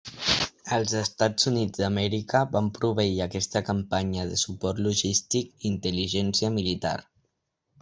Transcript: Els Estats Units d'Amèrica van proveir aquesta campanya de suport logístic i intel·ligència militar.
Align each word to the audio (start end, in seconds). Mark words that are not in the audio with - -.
Els 0.77 0.93
Estats 1.01 1.49
Units 1.51 1.81
d'Amèrica 1.81 2.41
van 2.55 2.71
proveir 2.79 3.13
aquesta 3.27 3.63
campanya 3.69 4.27
de 4.33 4.41
suport 4.47 4.83
logístic 4.89 5.53
i 5.55 5.71
intel·ligència 5.75 6.53
militar. 6.61 6.99